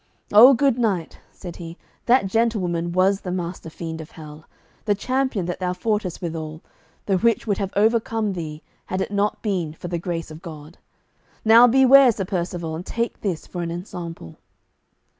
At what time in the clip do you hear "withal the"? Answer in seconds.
6.23-7.19